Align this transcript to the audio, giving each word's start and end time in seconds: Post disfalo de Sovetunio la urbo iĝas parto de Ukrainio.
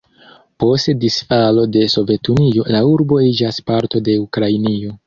Post 0.63 0.89
disfalo 1.03 1.67
de 1.75 1.85
Sovetunio 1.97 2.67
la 2.79 2.83
urbo 2.97 3.25
iĝas 3.31 3.65
parto 3.71 4.07
de 4.11 4.23
Ukrainio. 4.29 4.99